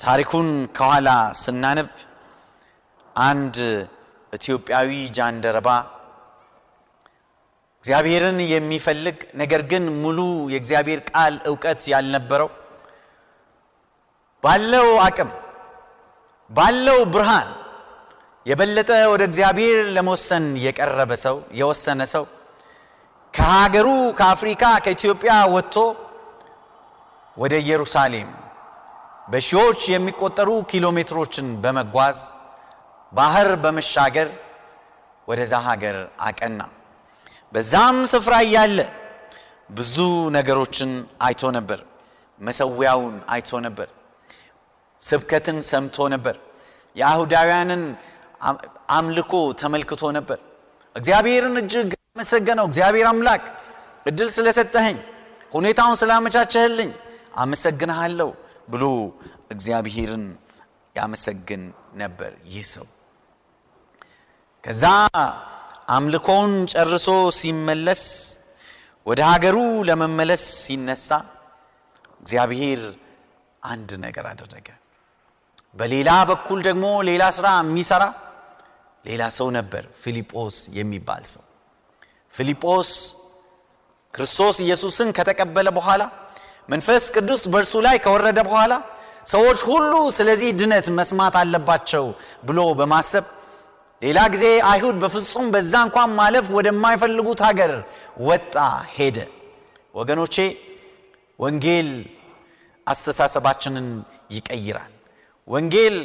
ታሪኩን 0.01 0.49
ከኋላ 0.77 1.09
ስናነብ 1.43 1.91
አንድ 3.17 3.57
ኢትዮጵያዊ 4.33 4.91
ጃንደረባ 5.17 5.69
እግዚአብሔርን 7.85 8.39
የሚፈልግ 8.51 9.19
ነገር 9.35 9.63
ግን 9.71 9.85
ሙሉ 10.03 10.19
የእግዚአብሔር 10.53 11.01
ቃል 11.11 11.35
እውቀት 11.51 11.83
ያልነበረው 11.93 12.51
ባለው 14.43 14.89
አቅም 15.05 15.31
ባለው 16.51 17.01
ብርሃን 17.15 17.49
የበለጠ 18.47 18.91
ወደ 19.13 19.23
እግዚአብሔር 19.29 19.79
ለመወሰን 19.95 20.45
የቀረበ 20.65 21.13
ሰው 21.25 21.37
የወሰነ 21.61 22.03
ሰው 22.15 22.25
ከሀገሩ 23.35 23.89
ከአፍሪካ 24.19 24.65
ከኢትዮጵያ 24.85 25.33
ወጥቶ 25.55 25.77
ወደ 27.37 27.55
ኢየሩሳሌም 27.65 28.29
በሺዎች 29.29 29.81
የሚቆጠሩ 29.93 30.51
ኪሎ 30.71 30.87
ሜትሮችን 30.99 31.49
በመጓዝ 31.63 32.19
ባህር 33.13 33.49
በመሻገር 33.65 34.29
ወደዛ 35.29 35.55
ሀገር 35.67 35.97
አቀና። 36.27 36.61
በዛም 37.53 37.99
ስፍራ 38.13 38.35
እያለ 38.47 38.79
ብዙ 39.71 39.97
ነገሮችን 40.37 40.91
አይቶ 41.27 41.51
ነበር። 41.57 41.81
መሰዊያውን 42.41 43.15
አይቶ 43.35 43.61
ነበር። 43.67 43.89
ስብከትን 45.03 45.59
ሰምቶ 45.71 45.97
ነበር። 46.15 46.37
የአይሁዳውያንን 46.97 47.83
አምልኮ 48.97 49.33
ተመልክቶ 49.61 50.03
ነበር። 50.19 50.39
እግዚአብሔርን 50.97 51.57
እጅግ 51.63 51.91
አመሰገነው። 52.11 52.67
እግዚአብሔር 52.71 53.07
አምላክ 53.11 53.43
እድል 54.07 54.29
ስለሰጠኸኝ፣ 54.37 54.99
ሁኔታውን 55.53 55.97
ስላመቻቸህልኝ 56.01 56.91
አመሰግንሃለሁ 57.37 58.29
ብሎ 58.69 58.85
እግዚአብሔርን 59.51 60.25
ያመሰግን 60.97 61.63
ነበር 61.95 62.33
ይህ 62.49 62.65
ሰው። 62.75 62.87
ከዛ 64.65 64.85
አምልኮውን 65.89 66.53
ጨርሶ 66.73 67.09
ሲመለስ 67.39 68.03
ወደ 69.07 69.21
ሀገሩ 69.31 69.57
ለመመለስ 69.89 70.45
ሲነሳ 70.63 71.09
እግዚአብሔር 72.23 72.81
አንድ 73.63 73.91
ነገር 74.05 74.25
አደረገ። 74.31 74.69
በሌላ 75.77 76.11
በኩል 76.31 76.59
ደግሞ 76.69 76.87
ሌላ 77.09 77.25
ስራ 77.37 77.47
የሚሰራ 77.61 78.05
ሌላ 79.05 79.23
ሰው 79.39 79.49
ነበር፣ 79.57 79.85
ፊልጶስ 80.03 80.57
የሚባል 80.79 81.23
ሰው። 81.33 81.43
ፊልጶስ 82.35 82.91
ክርስቶስ 84.15 84.57
ኢየሱስን 84.65 85.09
ከተቀበለ 85.17 85.69
በኋላ 85.79 86.03
መንፈስ 86.69 87.05
ቅዱስ 87.17 87.43
በእርሱ 87.53 87.75
ላይ 87.87 87.97
ከወረደ 88.05 88.39
በኋላ 88.49 88.73
ሰዎች 89.27 89.61
ሁሉ 89.69 89.93
ስለዚህ 90.17 90.51
ድነት 90.61 90.87
መስማት 90.99 91.35
አለባቸው 91.41 92.05
ብሎ 92.49 92.59
በማሰብ 92.79 93.25
ሌላ 94.03 94.19
ጊዜ 94.35 94.45
አይሁድ 94.71 94.97
በፍጹም 95.03 95.47
በዛ 95.55 95.73
እንኳን 95.87 96.11
ማለፍ 96.19 96.47
ወደማይፈልጉት 96.57 97.41
ሀገር 97.49 97.73
ወጣ 98.29 98.55
ሄደ። 98.97 99.19
ወገኖቼ 99.95 100.37
ወንጌል 101.39 101.89
አስተሳሰባችንን 102.87 103.89
ይቀይራል። 104.31 104.93
ወንጌል 105.49 105.97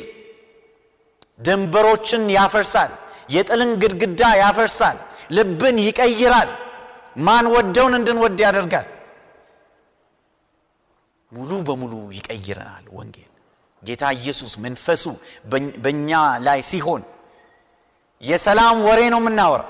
ድንበሮችን 1.39 2.23
ያፈርሳል። 2.35 2.91
የጥልን 3.29 3.71
ግድግዳ 3.81 4.21
ያፈርሳል። 4.41 4.97
ልብን 5.35 5.77
ይቀይራል። 5.87 6.49
ማን 7.25 7.45
ወደውን 7.53 7.93
እንድንወድ 7.99 8.39
ያደርጋል። 8.45 8.87
ሙሉ 11.31 11.51
በሙሉ 11.67 11.93
ይቀይረናል 12.17 12.85
ወንጌል። 12.97 13.27
ጌታ 13.81 14.03
ኢየሱስ 14.17 14.53
መንፈሱ 14.63 15.03
በእኛ 15.83 16.09
ላይ 16.47 16.59
ሲሆን 16.69 17.01
የሰላም 18.23 18.77
ወሬ 18.87 19.01
ነው 19.13 19.19
የምናወራው። 19.21 19.69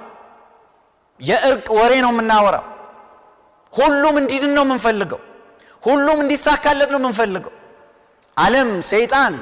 የእርቅ 1.20 1.68
ወሬ 1.80 1.94
ነው 2.06 2.12
የምናወራው። 2.14 2.66
ሁሉም 3.74 4.16
እንዲድን 4.22 4.54
ነው 4.58 4.64
የምንፈልገው። 4.66 5.22
ሁሉም 5.84 6.18
እንዲሳካለት 6.24 6.90
ነው 6.94 7.00
የምንፈልገው። 7.02 7.54
ዓለም፣ 8.38 8.70
ሰይጣን፣ 8.90 9.34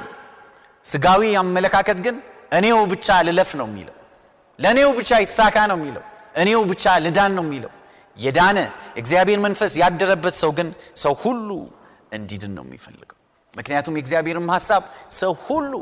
ስጋዊ 0.84 1.22
አመለካከት 1.40 1.98
ግን 2.06 2.16
እኔው 2.58 2.78
ብቻ 2.92 3.08
ልለፍ 3.26 3.50
ነው 3.60 3.66
የሚለው። 3.70 3.96
ለእኔው 4.58 4.90
ብቻ 4.98 5.10
ይሳካ 5.24 5.56
ነው 5.70 5.76
የሚለው። 5.80 6.04
እኔው 6.36 6.62
ብቻ 6.70 6.84
ልዳን 7.04 7.32
ነው 7.38 7.44
የሚለው። 7.46 7.72
የዳነ 8.16 8.58
እግዚአብሔር 8.96 9.38
መንፈስ 9.46 9.72
ያደረበት 9.82 10.34
ሰው 10.40 10.50
ግን 10.58 10.68
ሰው 11.02 11.14
ሁሉ 11.22 11.50
እንዲድን 12.12 12.52
ነው 12.56 12.64
የሚፈልገው 12.66 13.16
ምክንያቱም 13.54 13.94
የእግዚአብሔርም 13.96 14.46
ሐሳብ 14.54 14.82
ሰው 15.18 15.32
ሁሉ 15.46 15.72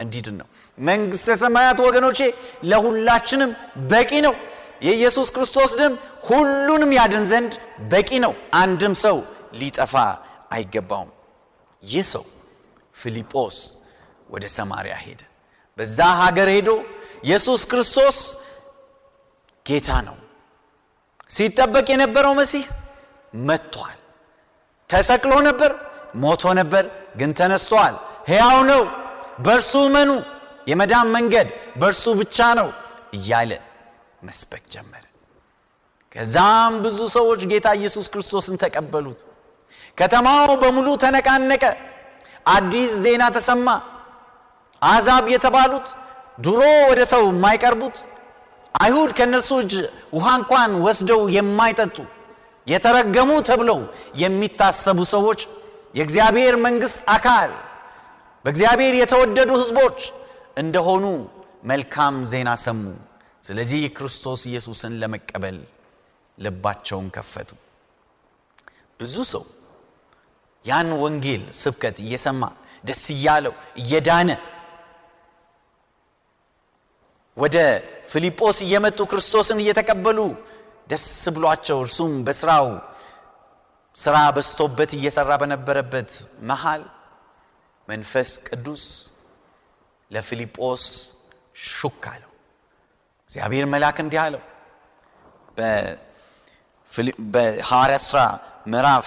እንዲድን 0.00 0.36
ነው 0.40 0.48
መንግሥተ 0.78 1.36
ሰማያት 1.42 1.78
ወገኖቼ 1.86 2.18
ለሁላችንም 2.70 3.50
በቂ 3.90 4.10
ነው 4.26 4.34
የኢየሱስ 4.82 5.28
ክርስቶስ 5.36 5.72
ደም 5.80 5.94
ሁሉንም 6.28 6.90
ያድን 6.98 7.24
ዘንድ 7.30 7.52
በቂ 7.92 8.10
ነው 8.24 8.32
አንድም 8.60 8.94
ሰው 9.04 9.16
ሊጠፋ 9.52 9.94
አይገባውም 10.52 11.10
ይህ 11.82 12.04
ሰው 12.12 12.24
ፊልጶስ 12.96 13.56
ወደ 14.28 14.44
ሰማርያ 14.56 14.94
ሄደ። 15.02 15.20
በዛ 15.78 15.98
ሀገር 16.20 16.48
ሄዶ 16.54 16.70
ኢየሱስ 17.24 17.60
ክርስቶስ 17.70 18.18
ጌታ 19.66 19.90
ነው። 20.06 20.16
ሲጠበቅ 21.30 21.86
የነበረው 21.92 22.32
መሲህ 22.40 22.64
መጥቷል። 23.46 23.98
ተሰቅሎ 24.90 25.32
ነበር 25.48 25.70
ሞቶ 26.22 26.44
ነበር 26.60 26.84
ግን 27.18 27.30
ተነስቷል። 27.38 27.94
ሕያው 28.28 28.58
ነው 28.70 28.82
በእርሱ 29.44 29.72
መኑ 29.96 30.10
የመዳን 30.66 31.08
መንገድ 31.16 31.48
በእርሱ 31.80 32.04
ብቻ 32.20 32.46
ነው 32.58 32.68
እያለ 33.16 33.50
መስበክ 34.22 34.64
ጀመረ። 34.74 35.02
ከዛም 36.14 36.74
ብዙ 36.84 36.98
ሰዎች 37.16 37.40
ጌታ 37.50 37.68
ኢየሱስ 37.78 38.06
ክርስቶስን 38.12 38.56
ተቀበሉት። 38.62 39.20
ከተማው 39.98 40.50
በሙሉ 40.62 40.88
ተነቃነቀ 41.02 41.64
አዲስ 42.46 42.90
ዜና 43.04 43.22
ተሰማ 43.36 43.68
አሕዛብ 44.82 45.24
የተባሉት 45.32 45.86
ድሮ 46.38 46.60
ወደ 46.90 47.00
ሰው 47.12 47.22
የማይቀርቡት 47.28 47.96
አይሁድ 48.74 49.10
ከእነርሱ 49.18 49.50
እጅ 49.62 49.72
ውሃ 50.16 50.26
እንኳን 50.40 50.72
ወስደው 50.86 51.22
የማይጠጡ 51.36 51.96
የተረገሙ 52.66 53.30
ተብለው 53.48 53.78
የሚታሰቡ 54.22 54.98
ሰዎች 55.14 55.40
የእግዚአብሔር 55.98 56.54
መንግሥት 56.64 56.98
አካል 57.14 57.50
በእግዚአብሔር 58.44 58.94
የተወደዱ 58.98 59.50
ሕዝቦች 59.60 59.98
እንደሆኑ 60.62 61.04
መልካም 61.70 62.16
ዜና 62.32 62.50
ሰሙ። 62.64 62.82
ስለዚህ 63.42 63.80
ክርስቶስ 63.96 64.40
ኢየሱስን 64.50 64.92
ለመቀበል 65.00 65.56
ልባቸውን 66.38 67.06
ከፈቱ። 67.16 67.50
ብዙ 69.00 69.14
ሰው 69.32 69.44
ያን 70.64 70.90
ወንጌል 71.02 71.42
ስብከት 71.60 71.96
እየሰማ 72.04 72.42
ደስ 72.84 73.02
እያለው 73.14 73.52
እየዳነ 73.80 74.30
ወደ 77.36 77.56
ፊልጶስ 78.10 78.58
እየመጡ 78.66 78.98
ክርስቶስን 79.10 79.58
እየተቀበሉ 79.62 80.18
ደስ 80.90 81.06
ብሏቸው 81.34 81.78
እርሱም 81.84 82.12
በስራው 82.26 82.66
ስራ 83.96 84.16
በስቶበት 84.36 84.90
እየሰራ 84.98 85.30
በነበረበት 85.42 86.10
መሃል 86.50 86.82
መንፈስ 87.88 88.30
ቅዱስ 88.48 88.84
ለፊልጶስ 90.10 90.84
ሹክ 91.70 92.04
አለው። 92.12 92.30
እግዚአብሔር 93.28 93.64
መልአክ 93.72 93.98
እንዲህ 94.04 94.20
አለው። 94.24 94.42
በሐዋርያ 97.32 97.98
ሥራ 98.06 98.20
ምዕራፍ 98.66 99.06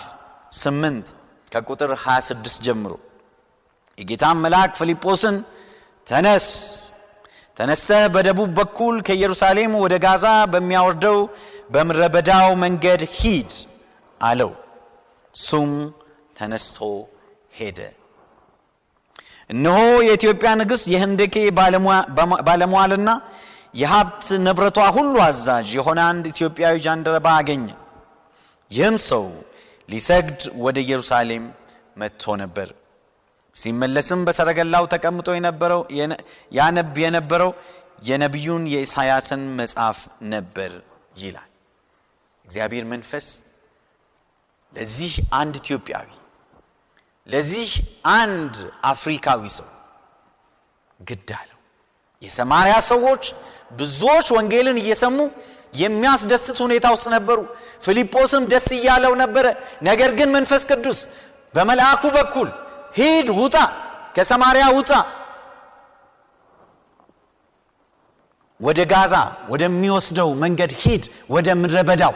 8 0.59 1.11
ከቁጥር 1.51 1.91
26 2.01 2.63
ጀምሮ 2.65 2.93
የጌታን 3.97 4.37
መልአክ 4.45 4.71
ፊልጶስን 4.79 5.35
ተነስ 6.07 6.47
ተነስተህ 7.59 8.03
በደቡብ 8.13 8.51
በኩል 8.59 8.95
ከኢየሩሳሌም 9.07 9.71
ወደ 9.83 9.95
ጋዛ 10.03 10.25
በሚያወርደው 10.51 11.17
በምድረ 11.73 12.03
በዳው 12.13 12.49
መንገድ 12.63 13.01
ሂድ 13.15 13.51
አለው። 14.21 14.51
እሱም 15.33 15.71
ተነስቶ 16.37 16.77
ሄደ። 17.53 17.79
እነሆ 19.49 19.77
የኢትዮጵያ 20.07 20.49
ንግሥት 20.61 20.85
የህንደኬ 20.93 21.35
ባለሟልና 22.47 23.09
የሀብት 23.75 24.25
ንብረቷ 24.45 24.79
ሁሉ 24.95 25.15
አዛዥ 25.25 25.67
የሆነ 25.77 25.99
አንድ 26.11 26.25
ኢትዮጵያዊ 26.33 26.75
ጃንደረባ 26.85 27.27
አገኘ። 27.39 27.67
ይህም 28.71 28.97
ሰው 29.09 29.25
ሊሰግድ 29.89 30.41
ወደ 30.63 30.77
ኢየሩሳሌም 30.85 31.45
መጥቶ 31.97 32.35
ነበር 32.41 32.69
ሲመለስም 33.59 34.21
በሰረገላው 34.27 34.85
ተቀምጦ 34.93 35.29
የነበረው 35.37 35.81
ያነብ 36.51 36.95
የነበረው 37.03 37.51
የነቢዩን 38.07 38.63
የኢሳያስን 38.73 39.41
መጽሐፍ 39.59 39.99
ነበር 40.33 40.71
ይላል። 41.21 41.49
እግዚአብሔር 42.45 42.85
መንፈስ 42.93 43.25
ለዚህ 44.73 45.11
አንድ 45.39 45.53
ኢትዮጵያዊ 45.61 46.07
ለዚህ 47.29 47.69
አንድ 48.15 48.55
አፍሪካዊ 48.91 49.41
ሰው 49.57 49.67
ግድ 50.99 51.29
አለው። 51.39 51.57
የሰማርያ 52.21 52.75
ሰዎች 52.91 53.23
ብዙዎች 53.71 54.27
ወንጌልን 54.35 54.77
እየሰሙ 54.81 55.17
የሚያስደስት 55.73 56.57
ሁኔታ 56.65 56.87
ውስጥ 56.95 57.07
ነበሩ። 57.15 57.39
ፊልጶስም 57.85 58.43
ደስ 58.51 58.67
እያለው 58.77 59.13
ነበረ። 59.21 59.45
ነገር 59.83 60.11
ግን 60.19 60.29
መንፈስ 60.37 60.63
ቅዱስ 60.71 60.99
በመልአኩ 61.53 62.03
በኩል 62.17 62.49
ሂድ 62.93 63.27
ውጣ 63.39 63.55
ከሰማርያ 64.15 64.65
ውጣ። 64.77 64.91
ወደ 68.59 68.79
ጋዛ 68.91 69.13
ወደሚወስደው 69.51 70.29
መንገድ 70.41 70.71
ሂድ 70.81 71.03
ወደ 71.29 71.47
ምድረ 71.61 71.77
በዳው። 71.89 72.13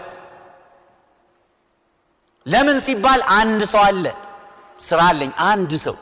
ለምን 2.45 2.77
ሲባል 2.85 3.21
አንድ 3.35 3.61
ሰው 3.73 3.81
አለ? 3.83 4.05
ስራ 4.79 4.99
አለኝ 5.09 5.31
አንድ 5.47 5.71
ሰው። 5.85 5.95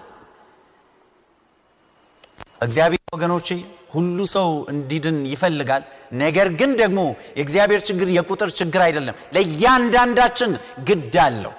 እግዚአብሔር 2.62 3.04
ወገኖቼ 3.16 3.48
ሁሉ 3.94 4.18
ሰው 4.34 4.50
እንዲድን 4.74 5.18
ይፈልጋል። 5.32 5.84
ነገር 6.16 6.48
ግን 6.60 6.72
ደግሞ 6.82 7.00
የእግዚአብሔር 7.38 7.82
ችግር 7.88 8.08
የቁጥር 8.18 8.50
ችግር 8.60 8.82
አይደለም። 8.88 9.16
ለእያንዳንዳችን 9.36 10.52
ግድ 10.90 11.16
አለው። 11.24 11.54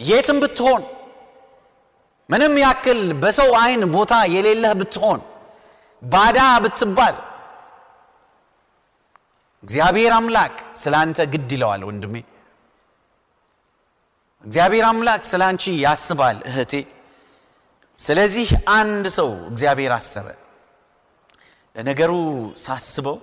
የትም 0.00 0.38
ብትሆን 0.42 0.82
ምንም 2.28 2.54
ያክል 2.62 3.00
በሰው 3.22 3.50
አይን 3.60 3.82
ቦታ 3.94 4.14
የሌለህ 4.34 4.72
ብትሆን 4.80 5.20
ባዳ 6.02 6.38
ብትባል 6.64 7.16
እግዚአብሔር 9.62 10.12
አምላክ 10.16 10.56
ስለ 10.80 10.94
አንተ 11.02 11.18
ግድ 11.32 11.50
ይለዋል 11.54 11.82
ወንድሜ። 11.88 12.14
እግዚአብሔር 14.44 14.84
አምላክ 14.90 15.22
ስለ 15.30 15.42
አንቺ 15.48 15.64
ያስባል 15.84 16.36
እህቴ። 16.50 16.72
ስለዚህ 17.98 18.48
አንድ 18.74 19.04
ሰው 19.16 19.30
እግዚአብሔር 19.50 19.92
አሰበ። 19.96 20.26
ለነገሩ 21.76 22.12
ሳስበው 22.64 23.16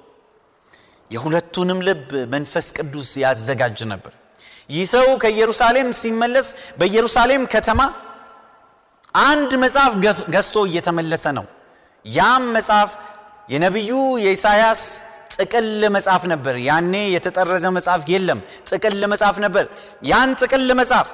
የሁለቱንም 1.11 1.79
ልብ 1.87 2.03
መንፈስ 2.33 2.67
ቅዱስ 2.77 3.09
ያዘጋጅ 3.23 3.79
ነበር። 3.91 4.13
ይህ 4.69 4.85
ሰው 4.93 5.07
ከኢየሩሳሌም 5.23 5.89
ሲመለስ 6.01 6.47
በኢየሩሳሌም 6.79 7.43
ከተማ 7.53 7.79
አንድ 9.13 9.51
መጽሐፍ 9.63 9.93
ገዝቶ 10.33 10.57
እየተመለሰ 10.69 11.25
ነው። 11.37 11.45
ያም 12.05 12.45
መጽሐፍ 12.55 12.91
የነቢዩ 13.49 13.91
የኢሳያስ 14.23 14.81
ጥቅል 15.35 15.67
መጽሐፍ 15.95 16.23
ነበር። 16.31 16.55
ያኔ 16.67 16.93
የተጠረዘ 17.13 17.65
መጽሐፍ 17.77 18.01
የለም። 18.13 18.39
ጥቅል 18.69 19.01
መጽሐፍ 19.13 19.37
ነበር። 19.45 19.65
ያን 20.09 20.31
ጥቅል 20.41 20.69
መጽሐፍ 20.81 21.09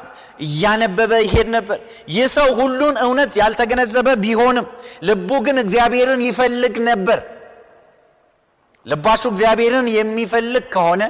እያነበበ 0.45 1.11
ይሄድ 1.25 1.47
ነበር። 1.55 1.79
ይህ 2.09 2.27
ሰው 2.35 2.47
ሁሉን 2.59 2.95
እውነት 3.05 3.31
ያልተገነዘበ 3.41 4.07
ቢሆንም 4.23 4.67
ልቡ 5.03 5.29
ግን 5.45 5.57
እግዚአብሔርን 5.63 6.21
ይፈልግ 6.27 6.75
ነበር። 6.89 7.19
ልባችሁ 8.85 9.29
እግዚአብሔርን 9.33 9.87
የሚፈልግ 9.97 10.65
ከሆነ 10.75 11.01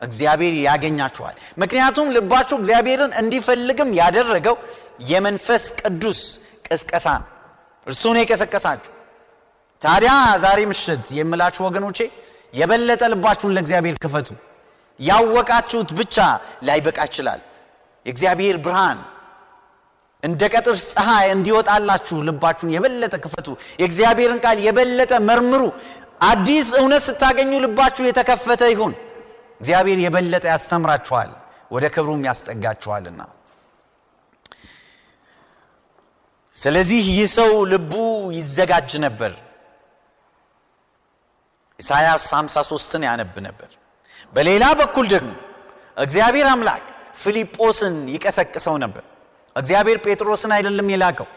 እግዚአብሔር 0.00 0.54
ያገኛችኋል። 0.64 1.34
ምክንያቱም 1.62 2.12
ልባችሁ 2.16 2.56
እግዚአብሔርን 2.60 3.12
እንዲፈልግም 3.20 3.90
ያደረገው 4.00 4.56
የመንፈስ 5.08 5.64
ቅዱስ 5.80 6.20
ቅስቀሳ 6.68 7.06
ነው። 7.20 7.28
እርሱን 7.86 8.16
የቀሰቀሳችሁ 8.20 8.92
ታዲያ 9.82 10.12
ዛሬ 10.42 10.60
ምሽት 10.70 11.04
የምላችሁ 11.18 11.62
ወገኖቼ 11.68 11.98
የበለጠ 12.54 13.02
ልባችሁን 13.12 13.54
ለእግዚአብሔር 13.56 13.96
ክፈቱ። 14.04 14.28
ያወቃችሁት 15.00 15.90
ብቻ 15.98 16.16
ላይበቃ 16.66 16.98
ይችላል። 17.08 17.40
የእግዚአብሔር 18.06 18.56
ብርሃን 18.64 18.98
እንደ 20.22 20.42
ቀጥር 20.52 20.76
ፀሐይ 20.88 21.26
እንዲወጣላችሁ 21.34 22.16
ልባችሁን 22.28 22.70
የበለጠ 22.74 23.14
ክፈቱ። 23.24 23.46
የእግዚአብሔርን 23.80 24.40
ቃል 24.44 24.58
የበለጠ 24.64 25.12
መርምሩ። 25.28 25.62
አዲስ 26.28 26.68
እውነት 26.78 27.02
ስታገኙ 27.06 27.52
ልባችሁ 27.64 28.04
የተከፈተ 28.06 28.62
ይሁን 28.72 28.94
እግዚአብሔር 29.60 29.98
የበለጠ 30.02 30.44
ያስተምራችኋል 30.52 31.30
ወደ 31.70 31.84
ክብሩም 31.94 32.22
ያስጠጋችኋልና 32.28 33.20
ስለዚህ 36.56 37.02
ይህ 37.10 37.28
ሰው 37.36 37.50
ልቡ 37.72 37.92
ይዘጋጅ 38.36 38.90
ነበር 39.04 39.32
ኢሳያስ 41.78 42.24
53ን 42.32 43.02
ያነብ 43.08 43.34
ነበር 43.46 43.70
በሌላ 44.34 44.64
በኩል 44.80 45.06
ደግሞ 45.12 45.30
እግዚአብሔር 45.96 46.46
አምላክ 46.52 46.84
ፊልጶስን 47.22 47.94
ይቀሰቅሰው 48.14 48.74
ነበር። 48.84 49.04
እግዚአብሔር 49.56 49.98
ጴጥሮስን 50.04 50.52
አይደለም 50.56 50.88
የላከው። 50.92 51.28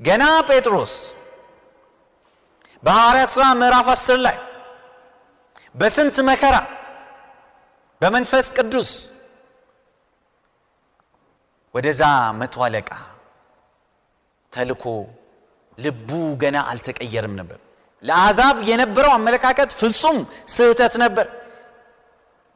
ገና 0.00 0.22
ጴጥሮስ 0.48 0.94
በሐዋርያት 2.82 3.30
ሥራ 3.34 3.44
ምዕራፍ 3.60 3.88
10 3.92 4.18
ላይ 4.26 4.36
በስንት 5.74 6.16
መከራ 6.28 6.56
በመንፈስ 8.00 8.46
ቅዱስ 8.56 8.90
ወደዛ 11.74 12.02
መቶ 12.40 12.56
አለቃ 12.66 12.90
ተልኮ 14.52 14.84
ልቡ 15.78 16.10
ገና 16.42 16.56
አልተቀየርም 16.70 17.34
ነበር። 17.40 17.58
ለአሕዛብ 18.02 18.56
የነበረው 18.68 19.12
አመለካከት 19.16 19.70
ፍጹም 19.80 20.18
ስህተት 20.54 20.94
ነበር። 21.04 21.26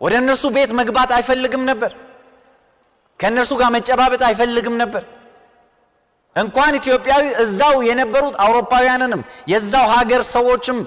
ወደ 0.00 0.14
እነርሱ 0.22 0.44
ቤት 0.56 0.70
መግባት 0.80 1.10
አይፈልግም 1.16 1.64
ነበር። 1.70 1.92
ከእነርሱ 3.20 3.52
ጋር 3.60 3.70
መጨባበጥ 3.76 4.22
አይፈልግም 4.28 4.76
ነበር። 4.82 5.02
እንኳን 6.36 6.72
ኢትዮጵያዊ 6.80 7.24
እዛው 7.42 7.76
የነበሩት 7.88 8.34
አውሮፓውያንንም 8.44 9.22
የዛው 9.52 9.86
ሀገር 9.94 10.22
ሰዎችም 10.34 10.78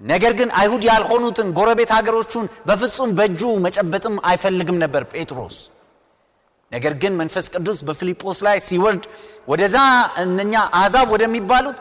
ነገር 0.00 0.32
ግን 0.38 0.48
አይሁድ 0.60 0.82
ያልሆኑትን 0.88 1.48
ጎረቤት 1.58 1.90
ሀገሮቹን 1.96 2.46
በፍጹም 2.68 3.10
በእጁ 3.18 3.40
መጨበጥም 3.66 4.16
አይፈልግም 4.30 4.78
ነበር 4.84 5.02
ጴጥሮስ። 5.12 5.58
ነገር 6.72 6.92
ግን 7.02 7.12
መንፈስ 7.20 7.46
ቅዱስ 7.54 7.78
በፊልጶስ 7.88 8.38
ላይ 8.46 8.56
ሲወርድ 8.66 9.04
ወደዛ 9.48 9.76
እነኛ 10.22 10.54
አሕዛብ 10.78 11.08
ወደሚባሉት 11.14 11.78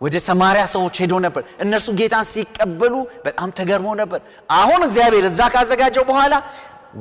ወደ 0.00 0.16
ሰማሪያ 0.28 0.62
ሰዎች 0.74 0.94
ሄዶ 1.02 1.12
ነበር። 1.26 1.42
እነርሱ 1.64 1.88
ጌታን 1.98 2.26
ሲቀበሉ 2.32 2.94
በጣም 3.26 3.48
ተገርሞ 3.58 3.88
ነበር። 4.02 4.20
አሁን 4.52 4.80
እግዚአብሔር 4.88 5.24
እዛ 5.30 5.40
ካዘጋጀው 5.54 6.04
በኋላ 6.10 6.34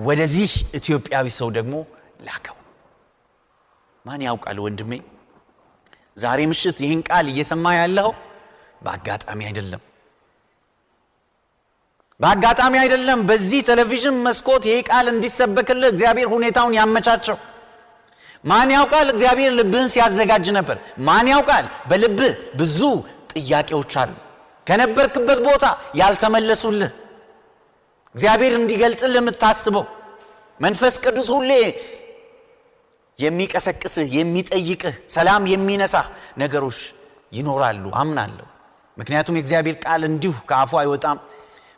ወደዚህ 0.08 0.52
ኢትዮጵያዊ 0.80 1.26
ሰው 1.40 1.50
ደግሞ 1.58 1.74
ላከው። 2.28 2.58
ማን 4.06 4.22
ያውቃል 4.28 4.58
ወንድሜ፣ 4.66 4.92
ዛሬ 6.18 6.40
ምሽት 6.52 6.78
ይህን 6.84 7.02
ቃል 7.10 7.26
እየሰማ 7.34 7.66
ያለው 7.78 8.10
በአጋጣሚ 8.84 9.40
አይደለም። 9.50 9.82
በአጋጣሚ 12.20 12.74
አይደለም። 12.82 13.20
በዚህ 13.30 13.62
ቴሌቪዥን 13.70 14.18
መስኮት 14.26 14.64
ይህ 14.70 14.80
ቃል 14.90 15.06
እንዲሰበክልህ 15.14 15.90
እግዚአብሔር 15.94 16.28
ሁኔታውን 16.34 16.76
ያመቻቸው። 16.80 17.38
ማን 18.44 18.70
ያውቃል 18.76 19.08
እግዚአብሔር 19.14 19.52
ልብህን 19.60 19.90
ሲያዘጋጅ 19.94 20.46
ነበር። 20.58 20.78
ማን 21.00 21.28
ያውቃል 21.34 21.66
በልብህ 21.90 22.32
ብዙ 22.56 22.80
ጥያቄዎች 23.34 23.94
አሉ 24.02 24.12
ከነበርክበት 24.68 25.40
ቦታ 25.48 25.66
ያልተመለሱልህ 25.96 26.92
እግዚአብሔር 28.16 28.54
እንዲገልጽልህ 28.60 29.20
የምታስበው 29.22 29.86
መንፈስ 30.60 30.96
ቅዱስ 31.04 31.30
ሁሌ 31.36 31.52
የሚቀሰቅስህ 33.20 34.08
የሚጠይቅህ 34.18 34.96
ሰላም 35.08 35.44
የሚነሳህ 35.52 36.06
ነገሮች 36.38 36.80
ይኖራሉ 37.32 37.86
አምናለሁ። 38.02 38.48
ምክንያቱም 38.98 39.38
የእግዚአብሔር 39.38 39.76
ቃል 39.84 40.02
እንዲሁ 40.10 40.34
ከአፉ 40.50 40.72
አይወጣም፣ 40.82 41.18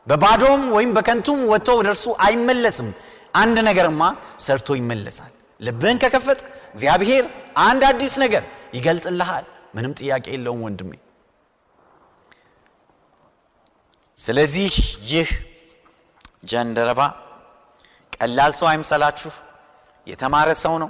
በባዶም 0.07 0.63
ወይም 0.75 0.91
በከንቱም 0.95 1.39
ወጥቶ 1.51 1.69
ወደ 1.79 1.87
እርሱ 1.93 2.05
አይመለስም። 2.25 2.89
አንድ 3.33 3.57
ነገርማ 3.67 4.01
ሰርቶ 4.45 4.67
ይመለሳል። 4.79 5.31
ልብህን 5.59 5.97
ከከፈትክ 6.03 6.45
እግዚአብሔር 6.73 7.23
አንድ 7.63 7.81
አዲስ 7.89 8.13
ነገር 8.23 8.43
ይገልጥልሃል። 8.77 9.45
ምንም 9.75 9.93
ጥያቄ 9.99 10.25
የለውም 10.33 10.61
ወንድሜ። 10.65 10.91
ስለዚህ 14.17 14.73
ይህ 15.11 15.29
ጀንደረባ 16.45 17.01
ቀላል 18.13 18.51
ሰው 18.59 18.67
አይምሰላችሁ። 18.71 19.31
የተማረ 20.07 20.49
ሰው 20.63 20.75
ነው። 20.83 20.89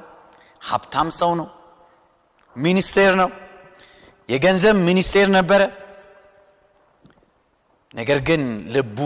ሀብታም 0.61 1.09
ሰው 1.19 1.31
ነው። 1.39 1.47
ሚኒስቴር 2.55 3.13
ነው። 3.21 3.29
የገንዘብ 4.29 4.75
ሚኒስቴር 4.87 5.27
ነበረ። 5.37 5.61
ነገር 7.95 8.19
ግን 8.27 8.41
ልቡ 8.75 8.97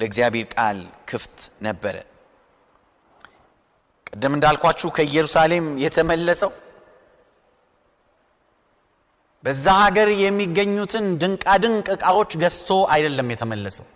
ለእግዚአብሔር 0.00 0.46
ቃል 0.54 0.78
ክፍት 1.10 1.36
ነበረ። 1.66 1.96
ቅድም 4.08 4.32
እንዳልኳችሁ 4.36 4.88
ከኢየሩሳሌም 4.96 5.66
የተመለሰው 5.84 6.50
በዛ 9.44 9.66
ሀገር 9.82 10.08
የሚገኙትን 10.22 11.06
ድንቃድንቅ 11.20 11.86
ዕቃዎች 11.94 12.32
ገዝቶ 12.42 12.70
አይደለም 12.94 13.30
የተመለሰው። 13.32 13.86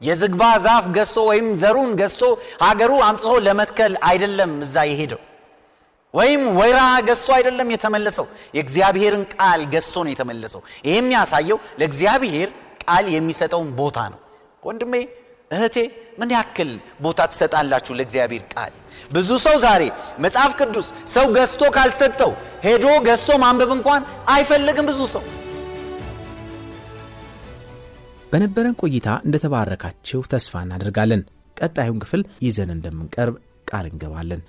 የዝግባ 0.00 0.42
ዛፍ 0.64 0.84
ገዝቶ 0.96 1.18
ወይም 1.28 1.48
ዘሩን 1.62 1.90
ገዝቶ 2.00 2.22
ሀገሩ 2.62 2.92
አምጥቶ 3.06 3.32
ለመትከል 3.46 3.92
አይደለም 4.08 4.52
እዛ 4.66 4.76
የሄደው። 4.90 5.20
ወይም 6.14 6.42
ወይራ 6.58 6.78
ገዝቶ 7.08 7.28
አይደለም 7.36 7.68
የተመለሰው። 7.74 8.26
የእግዚአብሔርን 8.56 9.24
ቃል 9.34 9.62
ገዝቶ 9.74 9.96
ነው 10.04 10.12
የተመለሰው። 10.14 10.60
ይህ 10.86 10.94
የሚያሳየው 10.96 11.58
ለእግዚአብሔር 11.80 12.50
ቃል 12.88 13.06
የሚሰጠውን 13.14 13.70
ቦታ 13.80 13.98
ነው። 14.12 14.20
ወንድሜ 14.62 14.94
እህቴ፣ 15.50 15.76
ምን 16.20 16.30
ያክል 16.34 16.70
ቦታ 17.04 17.20
ትሰጣላችሁ 17.30 17.92
ለእግዚአብሔር 17.98 18.44
ቃል? 18.54 18.72
ብዙ 19.12 19.28
ሰው 19.44 19.56
ዛሬ 19.64 19.82
መጽሐፍ 20.24 20.52
ቅዱስ 20.60 20.86
ሰው 21.14 21.26
ገዝቶ 21.36 21.62
ካልሰጠው 21.76 22.32
ሄዶ 22.66 22.86
ገዝቶ 23.06 23.30
ማንበብ 23.44 23.70
እንኳን 23.76 24.02
አይፈልግም። 24.28 24.88
ብዙ 24.90 25.00
ሰው 25.14 25.24
በነበረን 28.32 28.74
ቆይታ 28.82 29.08
እንደተባረካችሁ 29.26 30.20
ተስፋ 30.32 30.62
እናደርጋለን። 30.64 31.22
ቀጣዩን 31.56 32.00
ክፍል 32.02 32.22
ይዘን 32.46 32.70
እንደምንቀርብ 32.74 33.36
ቃል 33.70 33.86
እንገባለን። 33.90 34.42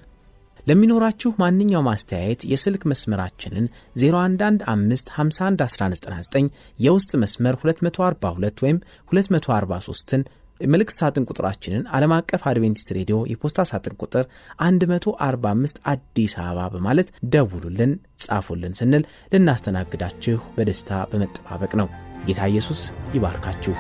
ለሚኖራችሁ 0.68 1.30
ማንኛውም 1.42 1.88
አስተያየት 1.92 2.42
የስልክ 2.52 2.82
መስመራችንን 2.92 3.66
0115511199 4.02 6.50
የውስጥ 6.80 7.12
መስመር 7.24 7.56
242 7.64 8.64
ወይም 8.66 8.78
243ን 9.12 10.24
መልእክት 10.68 10.96
ሳጥን 10.98 11.28
ቁጥራችንን 11.30 11.84
ዓለም 11.98 12.14
አቀፍ 12.16 12.42
አድቬንቲስት 12.50 12.90
ሬዲዮ 12.98 13.18
የፖስታ 13.32 13.64
ሳጥን 13.70 13.94
ቁጥር 14.04 14.26
145 14.64 15.80
አዲስ 15.94 16.36
አበባ 16.42 16.66
በማለት 16.74 17.14
ደውሉልን፣ 17.36 17.94
ጻፉልን 18.26 18.76
ስንል 18.82 19.06
ልናስተናግዳችሁ 19.34 20.38
በደስታ 20.58 20.92
በመጠባበቅ 21.14 21.72
ነው። 21.82 21.90
ጌታ 22.28 22.42
ኢየሱስ 22.52 22.84
ይባርካችሁ። 23.16 23.76